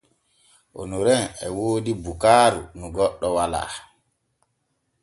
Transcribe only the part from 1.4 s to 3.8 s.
e woodi bukaaru nu goɗɗo walaa.